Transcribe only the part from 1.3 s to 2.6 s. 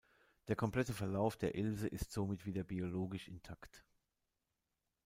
der Ilse ist somit